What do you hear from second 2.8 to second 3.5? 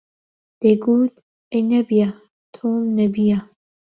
نەبییە